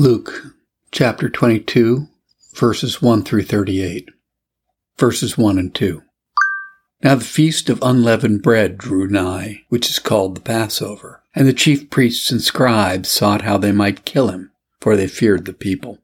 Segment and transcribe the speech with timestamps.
[0.00, 0.54] Luke
[0.92, 2.08] chapter 22,
[2.54, 4.08] verses 1 through 38.
[4.96, 6.02] Verses 1 and 2.
[7.02, 11.22] Now the feast of unleavened bread drew nigh, which is called the Passover.
[11.34, 15.44] And the chief priests and scribes sought how they might kill him, for they feared
[15.44, 15.98] the people.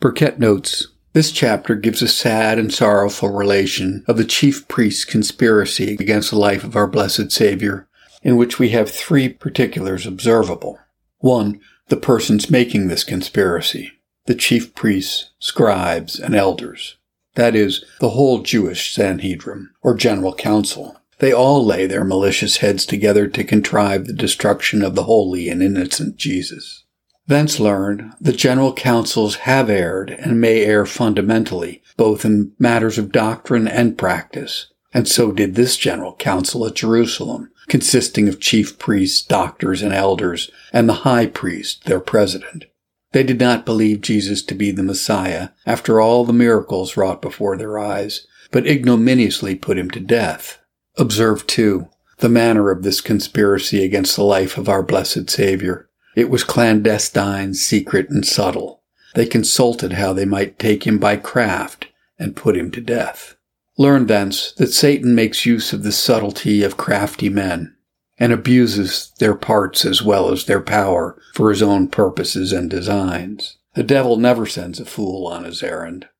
[0.00, 5.94] Burkitt notes, this chapter gives a sad and sorrowful relation of the chief priest's conspiracy
[5.94, 7.86] against the life of our blessed Savior,
[8.24, 10.80] in which we have three particulars observable.
[11.18, 13.92] One, the persons making this conspiracy,
[14.26, 16.96] the chief priests, scribes, and elders.
[17.34, 20.96] That is, the whole Jewish Sanhedrin, or general council.
[21.18, 25.62] They all lay their malicious heads together to contrive the destruction of the holy and
[25.62, 26.84] innocent Jesus.
[27.26, 33.12] Thence learn the general councils have erred and may err fundamentally, both in matters of
[33.12, 34.68] doctrine and practice.
[34.92, 40.50] And so did this general council at Jerusalem, consisting of chief priests, doctors, and elders,
[40.72, 42.66] and the high priest, their president.
[43.12, 47.56] They did not believe Jesus to be the Messiah after all the miracles wrought before
[47.56, 50.58] their eyes, but ignominiously put him to death.
[50.98, 55.88] Observe, too, the manner of this conspiracy against the life of our blessed Savior.
[56.16, 58.82] It was clandestine, secret, and subtle.
[59.14, 61.86] They consulted how they might take him by craft
[62.18, 63.36] and put him to death.
[63.80, 67.74] Learn thence that Satan makes use of the subtlety of crafty men
[68.18, 73.56] and abuses their parts as well as their power for his own purposes and designs.
[73.74, 76.10] The devil never sends a fool on his errand.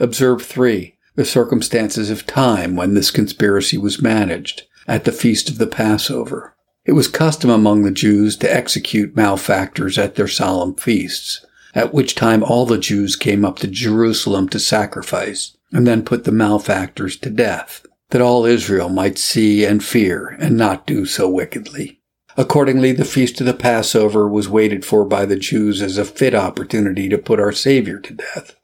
[0.00, 5.58] Observe three, the circumstances of time when this conspiracy was managed at the feast of
[5.58, 6.56] the Passover.
[6.84, 12.16] It was custom among the Jews to execute malefactors at their solemn feasts, at which
[12.16, 17.16] time all the Jews came up to Jerusalem to sacrifice, and then put the malefactors
[17.16, 22.00] to death, that all Israel might see and fear and not do so wickedly.
[22.36, 26.34] Accordingly, the feast of the Passover was waited for by the Jews as a fit
[26.34, 28.56] opportunity to put our Savior to death.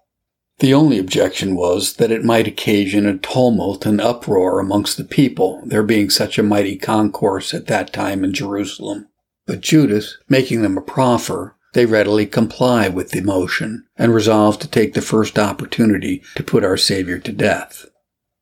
[0.58, 5.62] The only objection was that it might occasion a tumult and uproar amongst the people,
[5.66, 9.08] there being such a mighty concourse at that time in Jerusalem.
[9.46, 14.66] But Judas, making them a proffer, they readily comply with the motion and resolve to
[14.66, 17.84] take the first opportunity to put our Savior to death.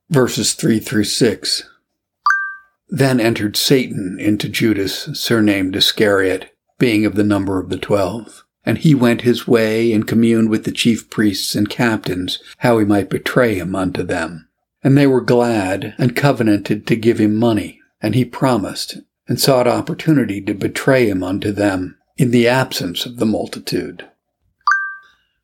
[0.08, 1.68] Verses 3 through 6.
[2.88, 8.44] Then entered Satan into Judas, surnamed Iscariot, being of the number of the twelve.
[8.64, 12.84] And he went his way and communed with the chief priests and captains, how he
[12.84, 14.48] might betray him unto them.
[14.84, 17.80] And they were glad and covenanted to give him money.
[18.00, 23.16] And he promised, and sought opportunity to betray him unto them in the absence of
[23.16, 24.08] the multitude.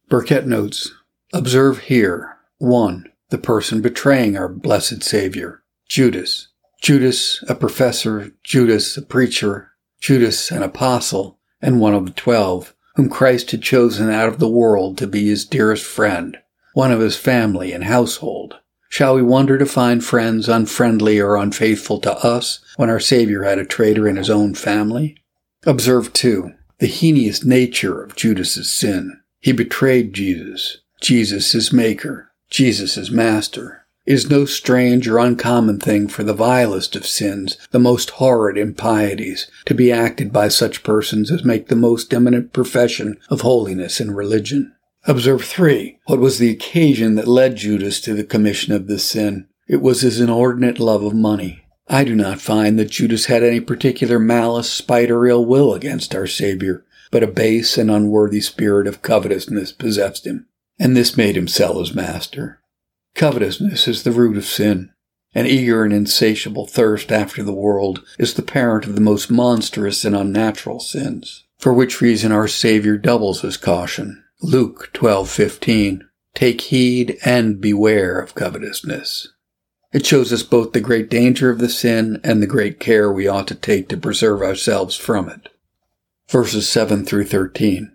[0.09, 0.93] Burkitt notes,
[1.33, 3.11] observe here, 1.
[3.31, 6.49] The person betraying our blessed Savior, Judas.
[6.81, 13.11] Judas, a professor, Judas, a preacher, Judas, an apostle, and one of the twelve, whom
[13.11, 16.39] Christ had chosen out of the world to be his dearest friend,
[16.73, 18.57] one of his family and household.
[18.89, 23.59] Shall we wonder to find friends unfriendly or unfaithful to us when our Savior had
[23.59, 25.17] a traitor in his own family?
[25.67, 29.21] Observe, too, the heinous nature of Judas's sin.
[29.39, 33.87] He betrayed Jesus, Jesus his maker, Jesus his master.
[34.07, 38.57] It is no strange or uncommon thing for the vilest of sins, the most horrid
[38.57, 44.01] impieties, to be acted by such persons as make the most eminent profession of holiness
[44.01, 44.75] in religion.
[45.05, 45.99] Observe three.
[46.07, 49.49] What was the occasion that led Judas to the commission of this sin?
[49.69, 51.63] It was his inordinate love of money.
[51.93, 56.15] I do not find that Judas had any particular malice, spite, or ill will against
[56.15, 60.47] our Savior, but a base and unworthy spirit of covetousness possessed him,
[60.79, 62.61] and this made him sell his master.
[63.17, 64.93] Covetousness is the root of sin.
[65.35, 70.05] An eager and insatiable thirst after the world is the parent of the most monstrous
[70.05, 74.23] and unnatural sins, for which reason our Savior doubles his caution.
[74.41, 76.03] Luke 12:15
[76.37, 79.27] Take heed and beware of covetousness.
[79.93, 83.27] It shows us both the great danger of the sin and the great care we
[83.27, 85.49] ought to take to preserve ourselves from it.
[86.29, 87.91] Verses 7 through 13.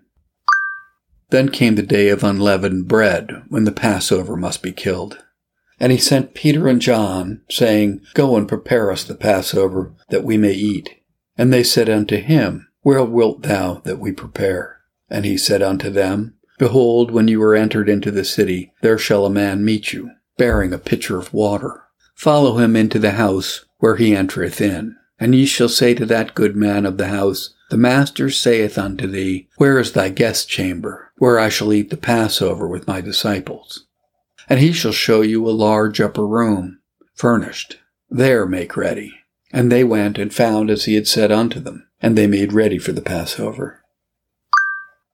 [1.30, 5.24] Then came the day of unleavened bread, when the Passover must be killed.
[5.80, 10.36] And he sent Peter and John, saying, Go and prepare us the Passover, that we
[10.36, 11.00] may eat.
[11.38, 14.80] And they said unto him, Where wilt thou that we prepare?
[15.08, 19.24] And he said unto them, Behold, when you are entered into the city, there shall
[19.24, 21.85] a man meet you, bearing a pitcher of water.
[22.16, 24.96] Follow him into the house where he entereth in.
[25.18, 29.06] And ye shall say to that good man of the house, The Master saith unto
[29.06, 33.86] thee, Where is thy guest chamber, where I shall eat the Passover with my disciples?
[34.48, 36.80] And he shall show you a large upper room,
[37.14, 37.78] furnished.
[38.10, 39.12] There make ready.
[39.52, 42.78] And they went and found as he had said unto them, and they made ready
[42.78, 43.82] for the Passover.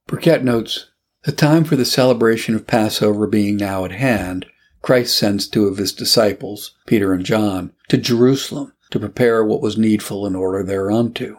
[0.09, 0.91] Burkitt notes,
[1.25, 4.47] the time for the celebration of Passover being now at hand,
[4.83, 9.79] Christ sends two of his disciples, Peter and John, to Jerusalem to prepare what was
[9.79, 11.39] needful in order thereunto.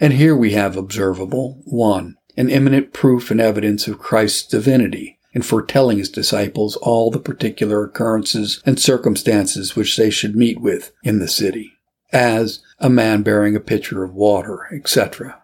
[0.00, 5.42] And here we have observable, one, an imminent proof and evidence of Christ's divinity in
[5.42, 11.20] foretelling his disciples all the particular occurrences and circumstances which they should meet with in
[11.20, 11.72] the city,
[12.12, 15.40] as a man bearing a pitcher of water, etc.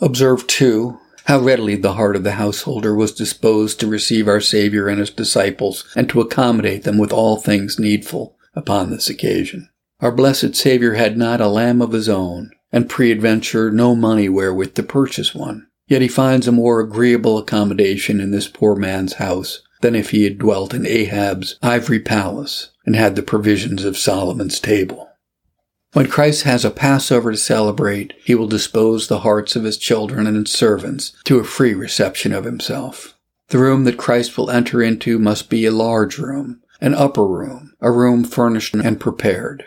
[0.00, 4.88] Observe, too, how readily the heart of the householder was disposed to receive our Savior
[4.88, 9.68] and his disciples and to accommodate them with all things needful upon this occasion.
[10.00, 14.74] Our blessed Savior had not a lamb of his own, and pre-adventure no money wherewith
[14.74, 15.68] to purchase one.
[15.86, 20.24] Yet he finds a more agreeable accommodation in this poor man's house than if he
[20.24, 25.08] had dwelt in Ahab's ivory palace and had the provisions of Solomon's table.
[25.92, 30.26] When Christ has a Passover to celebrate, he will dispose the hearts of his children
[30.26, 33.14] and servants to a free reception of himself.
[33.48, 37.74] The room that Christ will enter into must be a large room, an upper room,
[37.82, 39.66] a room furnished and prepared.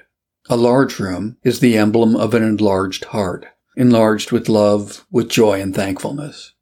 [0.49, 3.45] A large room is the emblem of an enlarged heart,
[3.77, 6.53] enlarged with love, with joy and thankfulness.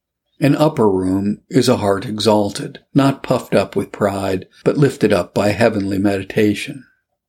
[0.41, 5.33] An upper room is a heart exalted, not puffed up with pride, but lifted up
[5.33, 6.85] by heavenly meditation.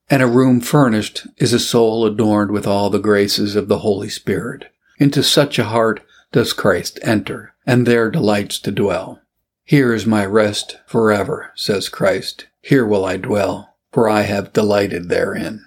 [0.09, 4.09] And a room furnished is a soul adorned with all the graces of the Holy
[4.09, 4.73] Spirit.
[4.99, 6.01] Into such a heart
[6.33, 9.21] does Christ enter, and there delights to dwell.
[9.65, 12.47] Here is my rest forever, says Christ.
[12.61, 15.65] Here will I dwell, for I have delighted therein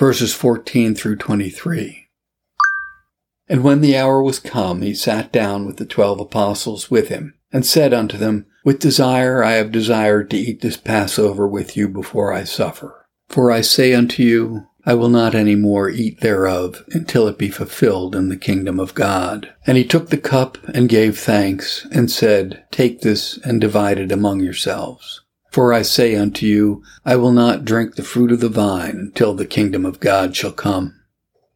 [0.00, 2.08] verses 14 through 23.
[3.50, 7.34] And when the hour was come, he sat down with the twelve apostles with him,
[7.52, 11.86] and said unto them, With desire I have desired to eat this Passover with you
[11.86, 12.99] before I suffer.
[13.30, 17.48] For I say unto you, I will not any more eat thereof until it be
[17.48, 19.54] fulfilled in the kingdom of God.
[19.64, 24.10] And he took the cup and gave thanks, and said, Take this and divide it
[24.10, 25.22] among yourselves.
[25.52, 29.34] For I say unto you, I will not drink the fruit of the vine until
[29.34, 31.00] the kingdom of God shall come.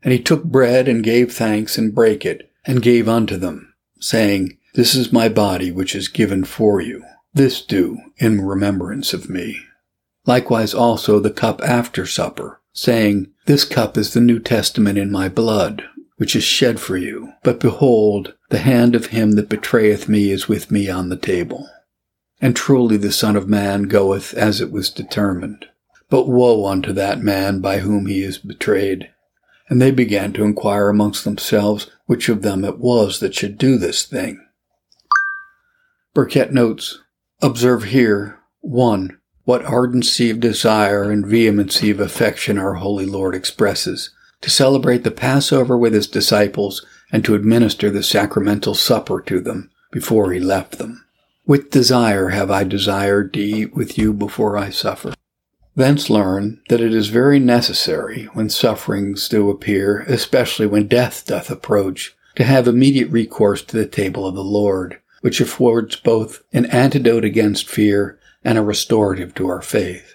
[0.03, 4.59] And he took bread and gave thanks and brake it, and gave unto them, saying,
[4.75, 7.05] This is my body which is given for you.
[7.33, 9.59] This do in remembrance of me.
[10.27, 15.29] Likewise also the cup after supper, saying, This cup is the New Testament in my
[15.29, 15.85] blood,
[16.17, 17.33] which is shed for you.
[17.43, 21.69] But behold, the hand of him that betrayeth me is with me on the table.
[22.41, 25.67] And truly the Son of Man goeth as it was determined.
[26.09, 29.11] But woe unto that man by whom he is betrayed.
[29.69, 33.79] And they began to inquire amongst themselves which of them it was that should do
[33.79, 34.41] this thing.
[36.15, 37.01] Burkitt notes,
[37.43, 39.19] Observe here, 1.
[39.45, 44.09] What ardency of desire and vehemency of affection our Holy Lord expresses,
[44.41, 49.71] to celebrate the Passover with his disciples and to administer the sacramental supper to them
[49.91, 51.05] before he left them.
[51.47, 55.13] With desire have I desired to eat with you before I suffer.
[55.77, 61.51] Thence learn that it is very necessary, when sufferings do appear, especially when death doth
[61.51, 66.65] approach, to have immediate recourse to the table of the Lord, which affords both an
[66.67, 70.15] antidote against fear and a restorative to our faith.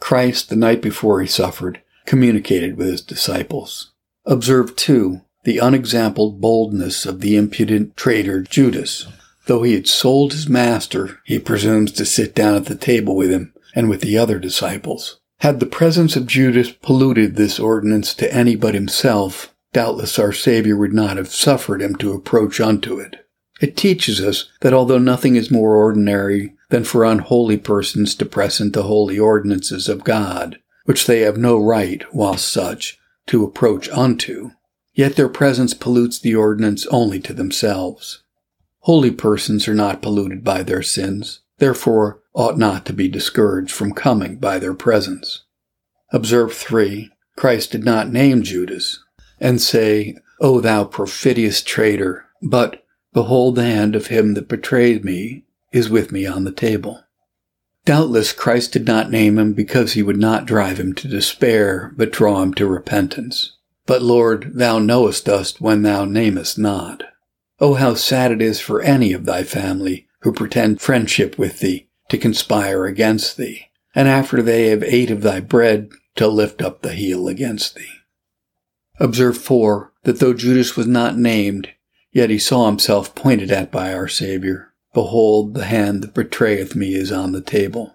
[0.00, 3.92] Christ, the night before he suffered, communicated with his disciples.
[4.24, 9.06] Observe, too, the unexampled boldness of the impudent traitor Judas,
[9.46, 13.30] Though he had sold his master, he presumes to sit down at the table with
[13.30, 15.20] him and with the other disciples.
[15.40, 20.76] Had the presence of Judas polluted this ordinance to any but himself, doubtless our Savior
[20.76, 23.28] would not have suffered him to approach unto it.
[23.60, 28.60] It teaches us that although nothing is more ordinary than for unholy persons to press
[28.60, 34.50] into holy ordinances of God, which they have no right, whilst such, to approach unto,
[34.94, 38.22] yet their presence pollutes the ordinance only to themselves.
[38.80, 43.92] Holy persons are not polluted by their sins, therefore ought not to be discouraged from
[43.92, 45.42] coming by their presence.
[46.12, 47.10] Observe 3.
[47.36, 49.02] Christ did not name Judas
[49.40, 55.45] and say, O thou perfidious traitor, but behold the hand of him that betrayed me
[55.76, 57.02] is with me on the table.
[57.84, 62.10] Doubtless Christ did not name him because he would not drive him to despair, but
[62.10, 63.56] draw him to repentance.
[63.86, 67.04] But Lord, thou knowest us when thou namest not.
[67.60, 71.86] Oh, how sad it is for any of thy family who pretend friendship with thee
[72.08, 76.82] to conspire against thee, and after they have ate of thy bread to lift up
[76.82, 77.92] the heel against thee.
[78.98, 81.68] Observe 4 that though Judas was not named,
[82.12, 84.72] yet he saw himself pointed at by our Saviour.
[84.96, 87.92] Behold, the hand that betrayeth me is on the table.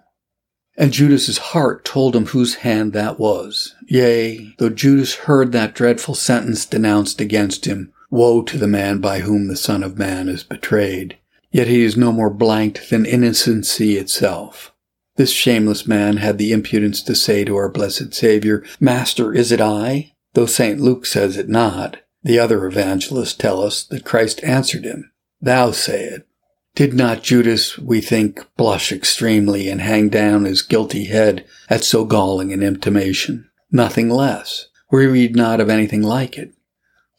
[0.76, 3.74] And Judas's heart told him whose hand that was.
[3.88, 9.18] Yea, though Judas heard that dreadful sentence denounced against him, Woe to the man by
[9.18, 11.18] whom the Son of Man is betrayed.
[11.50, 14.72] Yet he is no more blanked than innocency itself.
[15.16, 19.60] This shameless man had the impudence to say to our blessed Saviour, Master, is it
[19.60, 20.12] I?
[20.34, 20.78] Though St.
[20.78, 26.04] Luke says it not, the other evangelists tell us that Christ answered him, Thou say
[26.04, 26.28] it.
[26.74, 32.06] Did not Judas, we think, blush extremely and hang down his guilty head at so
[32.06, 33.50] galling an intimation?
[33.70, 34.68] Nothing less.
[34.90, 36.54] We read not of anything like it.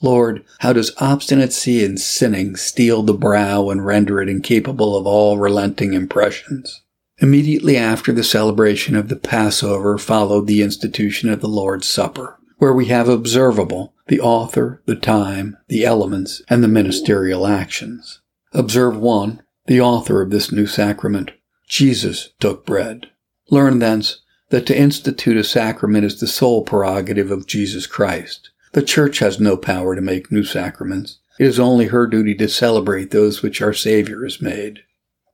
[0.01, 5.37] Lord, how does obstinacy in sinning steel the brow and render it incapable of all
[5.37, 6.81] relenting impressions?
[7.19, 12.73] Immediately after the celebration of the Passover followed the institution of the Lord's Supper, where
[12.73, 18.19] we have observable the author, the time, the elements, and the ministerial actions.
[18.51, 21.31] Observe one, the author of this new sacrament.
[21.67, 23.07] Jesus took bread.
[23.49, 28.51] Learn thence that to institute a sacrament is the sole prerogative of Jesus Christ.
[28.73, 31.19] The Church has no power to make new sacraments.
[31.39, 34.81] It is only her duty to celebrate those which our Savior has made.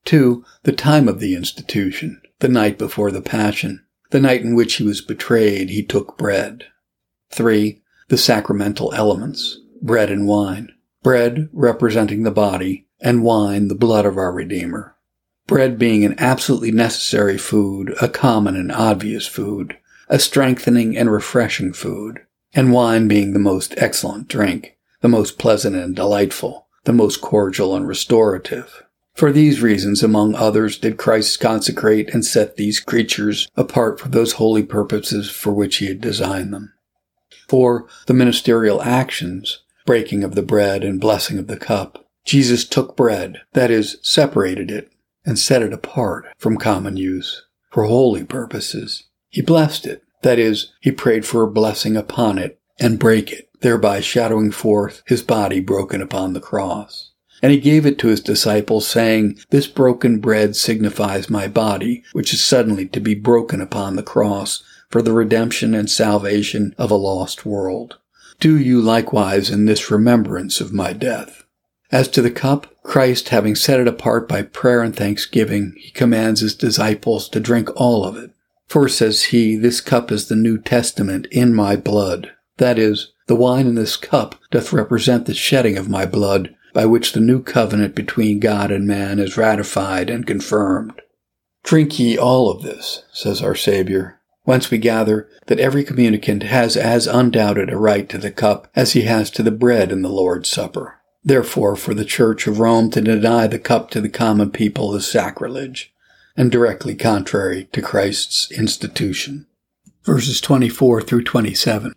[0.06, 0.44] 2.
[0.64, 4.84] The time of the institution, the night before the Passion, the night in which he
[4.84, 6.66] was betrayed, he took bread.
[7.32, 7.82] 3.
[8.08, 10.70] The sacramental elements, bread and wine.
[11.04, 14.96] Bread representing the body, and wine the blood of our Redeemer.
[15.48, 19.78] Bread being an absolutely necessary food, a common and obvious food,
[20.08, 22.22] a strengthening and refreshing food
[22.54, 27.76] and wine being the most excellent drink, the most pleasant and delightful, the most cordial
[27.76, 28.84] and restorative.
[29.14, 34.34] For these reasons, among others, did Christ consecrate and set these creatures apart for those
[34.34, 36.74] holy purposes for which he had designed them.
[37.48, 42.96] For the ministerial actions, breaking of the bread and blessing of the cup, Jesus took
[42.96, 44.92] bread, that is, separated it,
[45.26, 49.06] and set it apart from common use, for holy purposes.
[49.30, 53.50] He blessed it, that is, he prayed for a blessing upon it and break it,
[53.62, 57.14] thereby shadowing forth his body broken upon the cross.
[57.42, 62.32] And he gave it to his disciples, saying, This broken bread signifies my body, which
[62.32, 66.96] is suddenly to be broken upon the cross for the redemption and salvation of a
[66.96, 67.98] lost world.
[68.40, 71.44] Do you likewise in this remembrance of my death.
[71.92, 76.42] As to the cup, Christ, having set it apart by prayer and thanksgiving, he commands
[76.42, 78.32] his disciples to drink all of it.
[78.68, 82.32] For, says he, this cup is the New Testament in my blood.
[82.58, 86.86] That is, the wine in this cup doth represent the shedding of my blood, by
[86.86, 91.02] which the new covenant between God and man is ratified and confirmed.
[91.64, 96.78] Drink ye all of this, says our Saviour, whence we gather that every communicant has
[96.78, 100.10] as undoubted a right to the cup as he has to the bread in the
[100.10, 100.99] Lord's Supper.
[101.24, 105.06] Therefore, for the Church of Rome to deny the cup to the common people is
[105.06, 105.94] sacrilege
[106.38, 109.46] and directly contrary to Christ's institution.
[110.04, 111.94] Verses 24 through 27.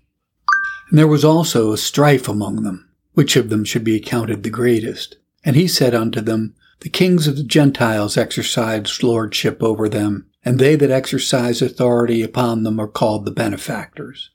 [0.91, 4.51] And there was also a strife among them, which of them should be accounted the
[4.51, 5.17] greatest.
[5.45, 10.59] And he said unto them, The kings of the Gentiles exercise lordship over them, and
[10.59, 14.31] they that exercise authority upon them are called the benefactors.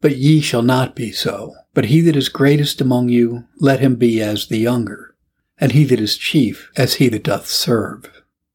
[0.00, 1.54] But ye shall not be so.
[1.74, 5.14] But he that is greatest among you, let him be as the younger,
[5.58, 8.10] and he that is chief as he that doth serve.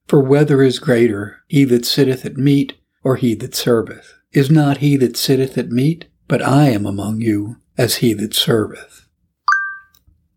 [0.07, 2.73] For whether is greater, he that sitteth at meat,
[3.03, 4.13] or he that serveth?
[4.33, 6.05] Is not he that sitteth at meat?
[6.27, 9.07] But I am among you as he that serveth.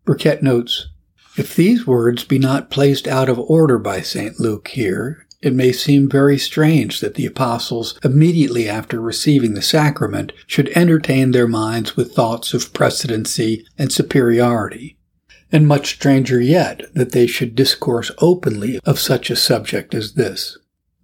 [0.04, 0.88] Burkitt notes,
[1.36, 4.38] If these words be not placed out of order by St.
[4.38, 10.32] Luke here, it may seem very strange that the apostles, immediately after receiving the sacrament,
[10.46, 14.98] should entertain their minds with thoughts of precedency and superiority,
[15.52, 20.58] and much stranger yet that they should discourse openly of such a subject as this,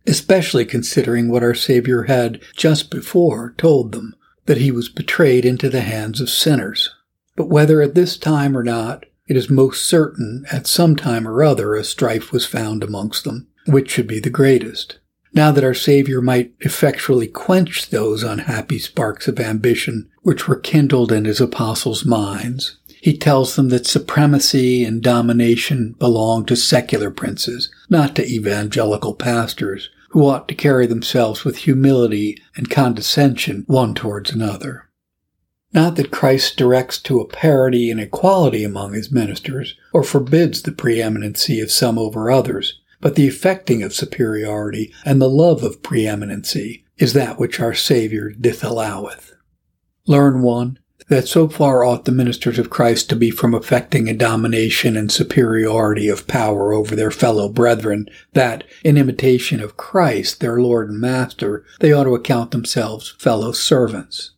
[0.06, 4.14] especially considering what our Savior had just before told them,
[4.46, 6.90] that he was betrayed into the hands of sinners.
[7.36, 11.42] But whether at this time or not, it is most certain at some time or
[11.42, 14.98] other a strife was found amongst them, which should be the greatest.
[15.32, 21.10] Now that our Savior might effectually quench those unhappy sparks of ambition which were kindled
[21.10, 27.70] in his apostles' minds, he tells them that supremacy and domination belong to secular princes,
[27.90, 34.30] not to evangelical pastors, who ought to carry themselves with humility and condescension one towards
[34.30, 34.88] another.
[35.72, 40.70] Not that Christ directs to a parity and equality among his ministers, or forbids the
[40.70, 46.86] preeminency of some over others, but the effecting of superiority and the love of preeminency
[46.96, 49.34] is that which our Saviour dithalloweth.
[50.06, 54.14] Learn one, that so far ought the ministers of Christ to be from affecting a
[54.14, 60.58] domination and superiority of power over their fellow brethren, that, in imitation of Christ, their
[60.58, 64.30] Lord and Master, they ought to account themselves fellow servants.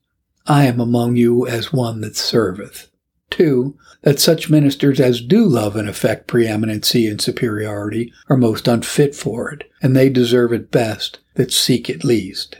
[0.49, 2.89] I am among you as one that serveth.
[3.37, 3.77] 2.
[4.03, 9.51] That such ministers as do love and affect preeminency and superiority are most unfit for
[9.53, 12.59] it, and they deserve it best that seek it least.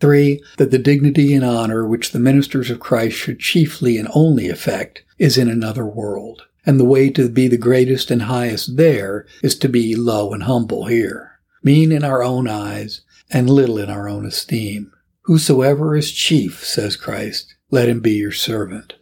[0.00, 0.42] 3.
[0.58, 5.02] That the dignity and honor which the ministers of Christ should chiefly and only affect
[5.18, 9.56] is in another world, and the way to be the greatest and highest there is
[9.58, 14.08] to be low and humble here, mean in our own eyes, and little in our
[14.08, 14.92] own esteem.
[15.22, 18.94] Whosoever is chief, says Christ, let him be your servant.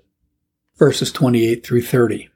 [0.82, 2.28] Verses 28 through 30.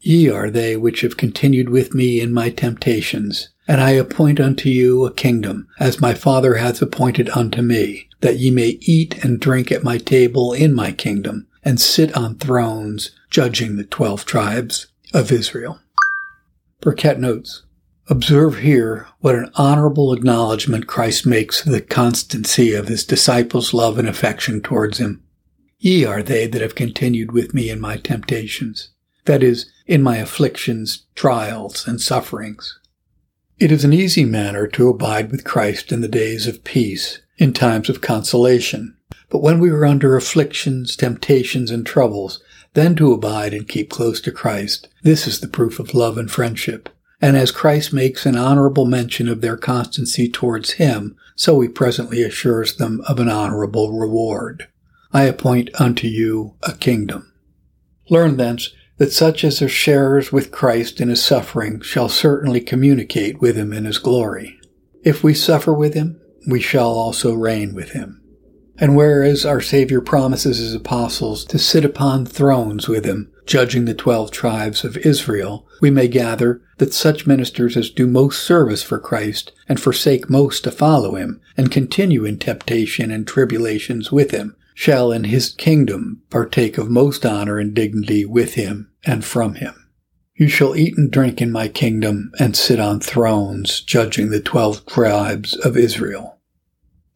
[0.00, 4.68] Ye are they which have continued with me in my temptations, and I appoint unto
[4.68, 9.38] you a kingdom, as my Father hath appointed unto me, that ye may eat and
[9.38, 14.88] drink at my table in my kingdom, and sit on thrones, judging the twelve tribes
[15.14, 15.78] of Israel.
[16.80, 17.62] Burkitt notes,
[18.08, 24.00] Observe here what an honorable acknowledgement Christ makes of the constancy of his disciples' love
[24.00, 25.22] and affection towards him.
[25.78, 28.90] Ye are they that have continued with me in my temptations,
[29.26, 32.78] that is, in my afflictions, trials, and sufferings.
[33.58, 37.52] It is an easy matter to abide with Christ in the days of peace, in
[37.52, 38.96] times of consolation.
[39.28, 42.42] But when we are under afflictions, temptations, and troubles,
[42.74, 46.30] then to abide and keep close to Christ, this is the proof of love and
[46.30, 46.88] friendship.
[47.20, 52.22] And as Christ makes an honorable mention of their constancy towards him, so he presently
[52.22, 54.68] assures them of an honorable reward.
[55.16, 57.32] I appoint unto you a kingdom.
[58.10, 63.40] Learn thence that such as are sharers with Christ in his suffering shall certainly communicate
[63.40, 64.60] with him in his glory.
[65.04, 68.22] If we suffer with him, we shall also reign with him.
[68.76, 73.94] And whereas our Savior promises his apostles to sit upon thrones with him, judging the
[73.94, 78.98] twelve tribes of Israel, we may gather that such ministers as do most service for
[78.98, 84.54] Christ and forsake most to follow him and continue in temptation and tribulations with him
[84.78, 89.88] shall in his kingdom partake of most honor and dignity with him and from him.
[90.34, 94.84] You shall eat and drink in my kingdom and sit on thrones judging the twelve
[94.84, 96.36] tribes of Israel.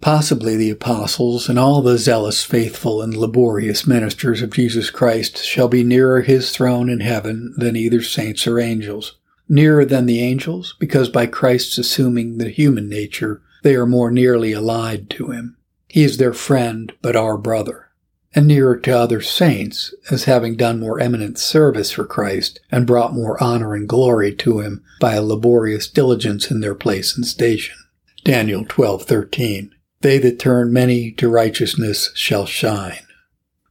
[0.00, 5.68] Possibly the apostles and all the zealous, faithful, and laborious ministers of Jesus Christ shall
[5.68, 9.18] be nearer his throne in heaven than either saints or angels.
[9.50, 14.54] Nearer than the angels, because by Christ's assuming the human nature, they are more nearly
[14.54, 15.58] allied to him.
[15.90, 17.88] He is their friend, but our brother.
[18.32, 23.12] And nearer to other saints, as having done more eminent service for Christ and brought
[23.12, 27.76] more honor and glory to him by a laborious diligence in their place and station.
[28.24, 33.06] Daniel 12:13 they that turn many to righteousness shall shine.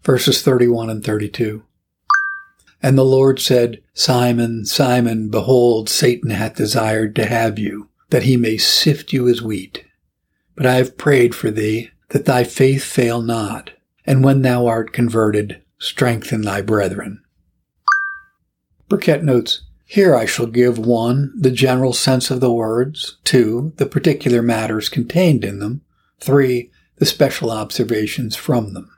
[0.04, 1.64] Verses 31 and 32.
[2.82, 8.38] And the Lord said, Simon, Simon, behold, Satan hath desired to have you, that he
[8.38, 9.86] may sift you as wheat.
[10.56, 13.72] But I have prayed for thee, that thy faith fail not,
[14.06, 17.22] and when thou art converted, strengthen thy brethren.
[18.90, 21.34] Burkitt notes, here I shall give 1.
[21.36, 23.74] The general sense of the words, 2.
[23.78, 25.82] The particular matters contained in them,
[26.20, 26.70] 3.
[26.98, 28.92] The special observations from them.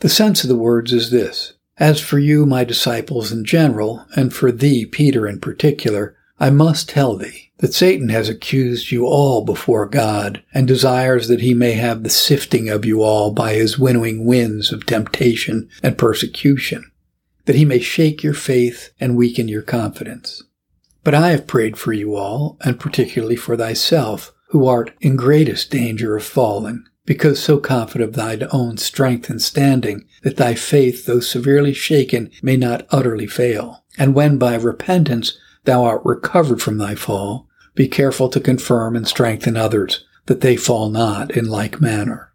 [0.00, 1.54] The sense of the words is this.
[1.78, 6.88] As for you, my disciples in general, and for thee, Peter, in particular, I must
[6.88, 11.72] tell thee that Satan has accused you all before God, and desires that he may
[11.72, 16.90] have the sifting of you all by his winnowing winds of temptation and persecution,
[17.44, 20.42] that he may shake your faith and weaken your confidence.
[21.04, 25.70] But I have prayed for you all, and particularly for thyself, who art in greatest
[25.70, 31.06] danger of falling, because so confident of thine own strength and standing, that thy faith,
[31.06, 33.84] though severely shaken, may not utterly fail.
[33.98, 39.06] And when by repentance thou art recovered from thy fall, be careful to confirm and
[39.06, 42.32] strengthen others, that they fall not in like manner.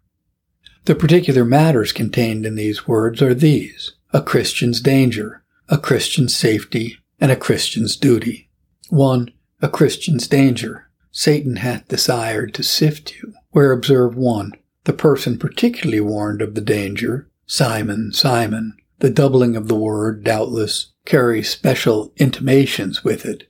[0.84, 6.96] The particular matters contained in these words are these a Christian's danger, a Christian's safety,
[7.20, 8.48] and a Christian's duty.
[8.88, 9.30] 1.
[9.62, 10.90] A Christian's danger.
[11.12, 13.34] Satan hath desired to sift you.
[13.50, 14.52] Where observe one,
[14.84, 18.76] the person particularly warned of the danger, Simon, Simon.
[19.00, 23.48] The doubling of the word, doubtless, carries special intimations with it.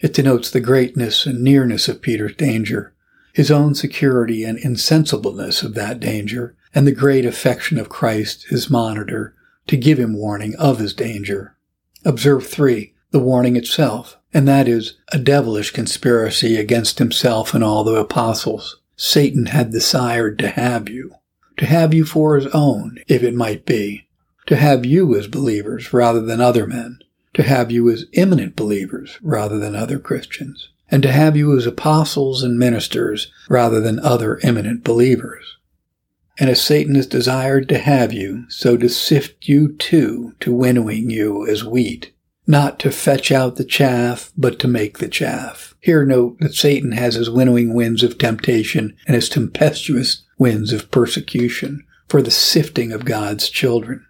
[0.00, 2.94] It denotes the greatness and nearness of Peter's danger,
[3.32, 8.70] his own security and insensibleness of that danger, and the great affection of Christ, his
[8.70, 9.34] monitor,
[9.66, 11.56] to give him warning of his danger.
[12.04, 17.84] Observe three, the warning itself and that is a devilish conspiracy against himself and all
[17.84, 18.80] the apostles.
[18.96, 21.14] Satan had desired to have you,
[21.56, 24.07] to have you for his own, if it might be,
[24.48, 26.98] to have you as believers rather than other men,
[27.34, 31.66] to have you as eminent believers rather than other Christians, and to have you as
[31.66, 35.58] apostles and ministers rather than other eminent believers.
[36.38, 41.10] And as Satan has desired to have you, so to sift you too, to winnowing
[41.10, 42.12] you as wheat.
[42.46, 45.74] Not to fetch out the chaff, but to make the chaff.
[45.78, 50.90] Here note that Satan has his winnowing winds of temptation and his tempestuous winds of
[50.90, 54.06] persecution for the sifting of God's children.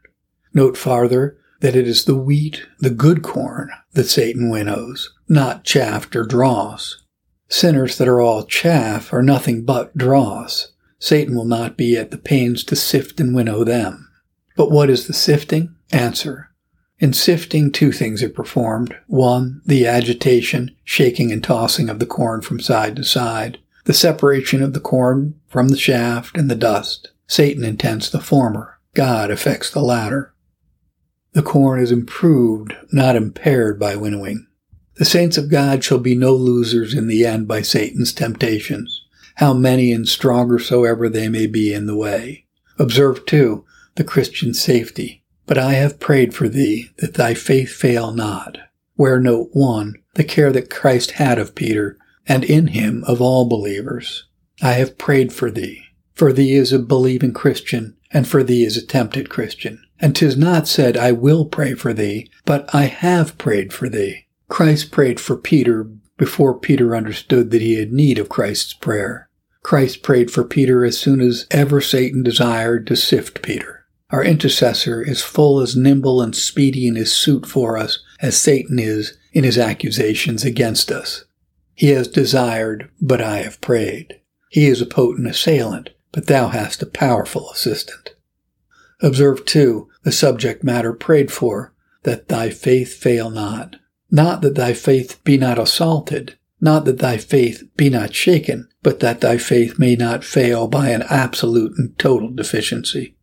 [0.55, 6.15] Note farther that it is the wheat, the good corn, that Satan winnows, not chaff
[6.15, 7.03] or dross.
[7.49, 10.73] Sinners that are all chaff are nothing but dross.
[10.99, 14.11] Satan will not be at the pains to sift and winnow them.
[14.57, 15.75] But what is the sifting?
[15.93, 16.51] Answer.
[16.99, 18.97] In sifting, two things are performed.
[19.07, 23.59] One, the agitation, shaking and tossing of the corn from side to side.
[23.85, 27.11] The separation of the corn from the shaft and the dust.
[27.29, 28.79] Satan intends the former.
[28.95, 30.35] God effects the latter.
[31.39, 34.49] The corn is improved, not impaired by winnowing.
[34.97, 39.05] The saints of God shall be no losers in the end by Satan's temptations
[39.37, 42.47] how many and stronger soever they may be in the way.
[42.77, 45.23] Observe, too, the Christian safety.
[45.47, 48.59] But I have prayed for thee, that thy faith fail not.
[48.97, 51.97] Where note 1, the care that Christ had of Peter,
[52.27, 54.25] and in him of all believers.
[54.61, 55.85] I have prayed for thee.
[56.15, 59.85] For thee is a believing Christian, and for thee is a tempted Christian.
[60.01, 64.27] And 'tis not said, I will pray for thee, but I have prayed for thee.
[64.49, 69.29] Christ prayed for Peter before Peter understood that he had need of Christ's prayer.
[69.63, 73.87] Christ prayed for Peter as soon as ever Satan desired to sift Peter.
[74.11, 78.79] Our intercessor is full as nimble and speedy in his suit for us as Satan
[78.79, 81.25] is in his accusations against us.
[81.75, 84.21] He has desired, but I have prayed.
[84.49, 88.08] He is a potent assailant, but thou hast a powerful assistant.
[89.01, 93.77] Observe too the subject matter prayed for, that thy faith fail not.
[94.11, 99.01] Not that thy faith be not assaulted, not that thy faith be not shaken, but
[99.01, 103.17] that thy faith may not fail by an absolute and total deficiency.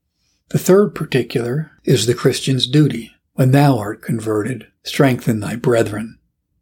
[0.49, 3.11] The third particular is the Christian's duty.
[3.33, 6.19] When thou art converted, strengthen thy brethren.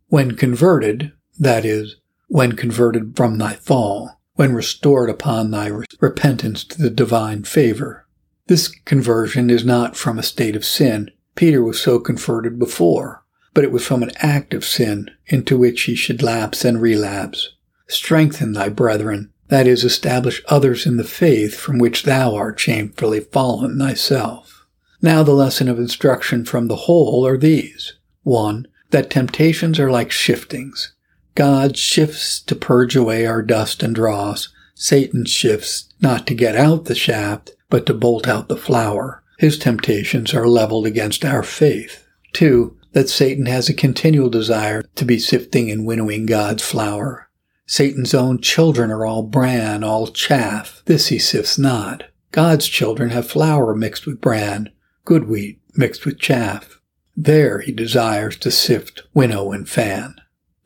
[0.08, 1.97] When converted, that is,
[2.28, 8.03] when converted from thy fall, when restored upon thy repentance to the divine favor.
[8.47, 11.12] This conversion is not from a state of sin.
[11.36, 15.84] Peter was so converted before but it was from an act of sin into which
[15.84, 17.53] he should lapse and relapse.
[17.88, 23.19] Strengthen thy brethren, that is, establish others in the faith from which thou art shamefully
[23.19, 24.65] fallen thyself.
[25.01, 27.93] Now the lesson of instruction from the whole are these.
[28.23, 28.67] 1.
[28.89, 30.93] That temptations are like shiftings.
[31.36, 34.49] God shifts to purge away our dust and dross.
[34.75, 39.23] Satan shifts not to get out the shaft, but to bolt out the flour.
[39.39, 42.07] His temptations are leveled against our faith.
[42.33, 47.31] 2 that Satan has a continual desire to be sifting and winnowing God's flour.
[47.65, 50.83] Satan's own children are all bran, all chaff.
[50.86, 52.03] This he sifts not.
[52.31, 54.69] God's children have flour mixed with bran,
[55.03, 56.79] good wheat mixed with chaff.
[57.17, 60.13] There he desires to sift, winnow, and fan.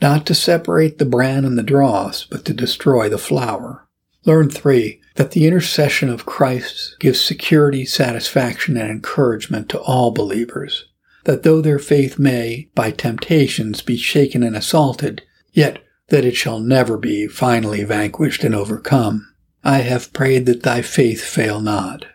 [0.01, 3.86] Not to separate the bran and the dross, but to destroy the flour.
[4.27, 10.85] Learn three, that the intercession of Christ gives security, satisfaction, and encouragement to all believers
[11.27, 16.57] that though their faith may, by temptations, be shaken and assaulted, yet that it shall
[16.57, 19.27] never be finally vanquished and overcome.
[19.61, 22.05] I have prayed that thy faith fail not.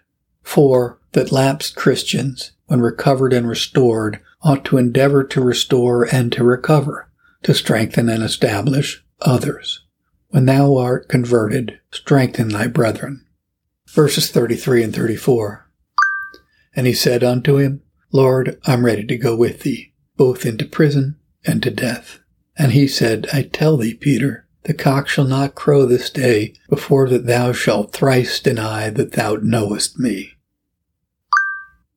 [0.44, 0.98] 4.
[1.12, 7.10] that lapsed Christians, when recovered and restored, ought to endeavor to restore and to recover,
[7.42, 9.81] to strengthen and establish others.
[10.32, 13.26] When thou art converted, strengthen thy brethren.
[13.90, 15.68] Verses 33 and 34.
[16.74, 21.16] And he said unto him, Lord, I'm ready to go with thee, both into prison
[21.44, 22.20] and to death.
[22.56, 27.10] And he said, I tell thee, Peter, the cock shall not crow this day before
[27.10, 30.38] that thou shalt thrice deny that thou knowest me.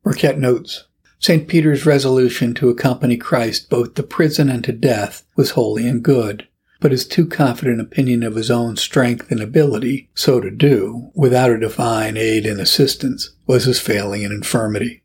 [0.04, 0.84] Burkitt notes,
[1.20, 1.48] St.
[1.48, 6.50] Peter's resolution to accompany Christ both to prison and to death was holy and good,
[6.86, 11.50] but his too confident opinion of his own strength and ability so to do, without
[11.50, 15.02] a divine aid and assistance, was his failing and infirmity.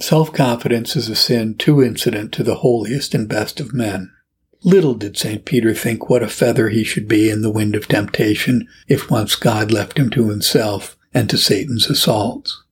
[0.00, 4.14] Self-confidence is a sin too incident to the holiest and best of men.
[4.62, 5.44] Little did St.
[5.44, 9.36] Peter think what a feather he should be in the wind of temptation if once
[9.36, 12.64] God left him to himself and to Satan's assaults.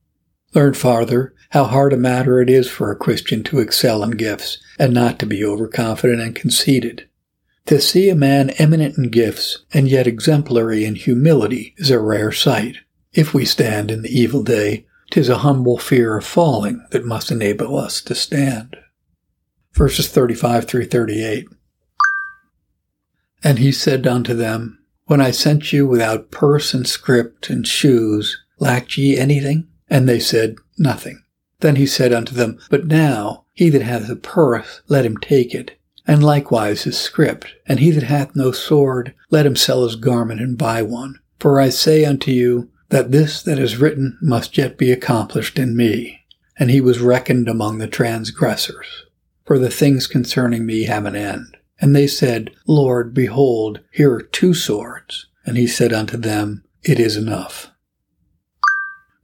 [0.55, 4.57] Learn farther how hard a matter it is for a Christian to excel in gifts
[4.79, 7.07] and not to be overconfident and conceited.
[7.67, 12.31] To see a man eminent in gifts and yet exemplary in humility is a rare
[12.31, 12.77] sight.
[13.13, 17.31] If we stand in the evil day, 'Tis a humble fear of falling that must
[17.31, 18.75] enable us to stand.
[19.73, 21.45] Verses 35 through 38.
[23.43, 28.43] And he said unto them, When I sent you without purse and scrip and shoes,
[28.59, 29.67] lacked ye anything?
[29.89, 31.23] And they said, Nothing.
[31.59, 35.53] Then he said unto them, But now he that hath a purse, let him take
[35.53, 37.45] it, and likewise his scrip.
[37.65, 41.19] And he that hath no sword, let him sell his garment and buy one.
[41.39, 45.75] For I say unto you, that this that is written must yet be accomplished in
[45.75, 46.19] me.
[46.59, 49.05] And he was reckoned among the transgressors.
[49.45, 51.57] For the things concerning me have an end.
[51.81, 55.25] And they said, Lord, behold, here are two swords.
[55.45, 57.71] And he said unto them, It is enough.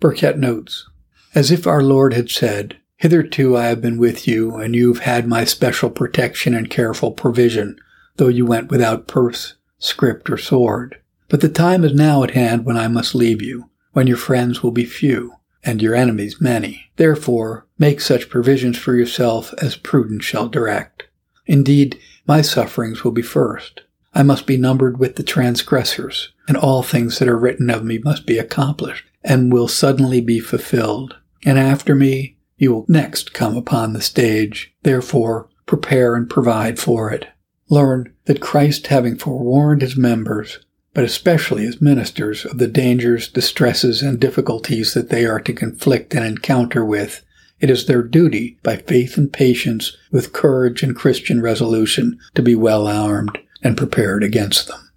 [0.02, 0.90] Burkitt notes,
[1.36, 5.04] As if our Lord had said, Hitherto I have been with you, and you have
[5.04, 7.80] had my special protection and careful provision,
[8.18, 11.00] though you went without purse, scrip, or sword.
[11.30, 14.62] But the time is now at hand when I must leave you, when your friends
[14.62, 16.92] will be few, and your enemies many.
[16.98, 21.08] Therefore, make such provisions for yourself as prudence shall direct.
[21.46, 23.80] Indeed, my sufferings will be first.
[24.14, 28.00] I must be numbered with the transgressors, and all things that are written of me
[28.00, 31.16] must be accomplished, and will suddenly be fulfilled.
[31.46, 34.72] And after me, you will next come upon the stage.
[34.84, 37.28] Therefore, prepare and provide for it.
[37.70, 40.60] Learn that Christ, having forewarned his members,
[40.94, 46.14] but especially his ministers, of the dangers, distresses, and difficulties that they are to conflict
[46.14, 47.24] and encounter with,
[47.60, 52.56] it is their duty, by faith and patience, with courage and Christian resolution, to be
[52.56, 54.89] well armed and prepared against them.